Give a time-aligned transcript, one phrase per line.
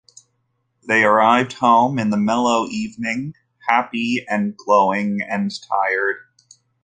[0.87, 3.35] They arrived home in the mellow evening,
[3.69, 6.15] happy, and glowing, and tired.